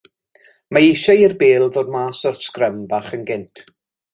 Mae 0.77 0.87
eisiau 0.93 1.21
i'r 1.25 1.35
bêl 1.43 1.67
ddod 1.75 1.93
mas 1.97 2.23
o'r 2.31 2.41
sgrym 2.47 2.81
bach 2.95 3.13
yn 3.19 3.29
gynt. 3.29 3.63